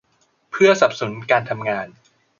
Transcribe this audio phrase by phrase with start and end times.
[0.51, 1.87] เพื่อสนับสนุนการทำงาน